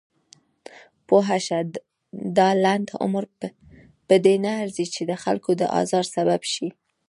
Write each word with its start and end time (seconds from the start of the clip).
پوهه 1.07 1.37
شه! 1.45 1.59
دا 2.37 2.47
لنډ 2.63 2.87
عمر 3.03 3.23
پدې 4.07 4.35
نه 4.43 4.51
ارزي 4.61 4.85
چې 4.95 5.01
دخلکو 5.13 5.51
د 5.59 5.61
ازار 5.81 6.05
سبب 6.15 6.41
شئ. 6.53 6.69